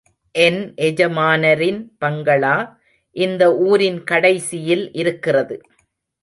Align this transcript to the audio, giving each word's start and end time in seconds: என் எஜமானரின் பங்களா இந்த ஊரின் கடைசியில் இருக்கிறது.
என் 0.35 0.61
எஜமானரின் 0.77 1.81
பங்களா 1.97 2.55
இந்த 3.15 3.43
ஊரின் 3.55 4.03
கடைசியில் 4.03 4.85
இருக்கிறது. 4.93 5.57